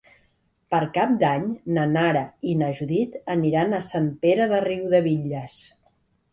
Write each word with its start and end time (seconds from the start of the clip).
Per 0.75 0.79
Cap 0.95 1.11
d'Any 1.23 1.45
na 1.75 1.83
Nara 1.91 2.25
i 2.53 2.57
na 2.63 2.71
Judit 2.81 3.21
aniran 3.37 3.79
a 3.79 3.85
Sant 3.93 4.11
Pere 4.27 4.51
de 4.57 4.67
Riudebitlles. 4.67 5.63